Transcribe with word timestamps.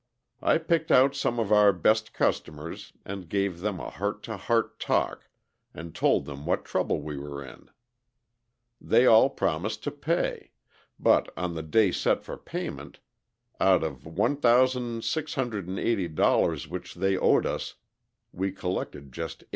I 0.41 0.57
picked 0.57 0.91
out 0.91 1.13
some 1.13 1.37
of 1.39 1.51
our 1.51 1.71
best 1.71 2.11
customers 2.11 2.91
and 3.05 3.29
gave 3.29 3.59
them 3.59 3.79
a 3.79 3.91
heart 3.91 4.23
to 4.23 4.35
heart 4.35 4.79
talk 4.79 5.27
and 5.75 5.93
told 5.93 6.25
them 6.25 6.43
what 6.43 6.65
trouble 6.65 7.01
we 7.03 7.19
were 7.19 7.45
in. 7.45 7.69
They 8.81 9.05
all 9.05 9.29
promised 9.29 9.83
to 9.83 9.91
pay; 9.91 10.53
but 10.99 11.31
on 11.37 11.53
the 11.53 11.61
day 11.61 11.91
set 11.91 12.23
for 12.23 12.35
payment, 12.35 12.99
out 13.59 13.83
of 13.83 13.99
$1,680 14.01 16.67
which 16.67 16.95
they 16.95 17.15
owed 17.15 17.45
us 17.45 17.75
we 18.31 18.51
collected 18.51 19.11
just 19.11 19.41
$8. 19.41 19.47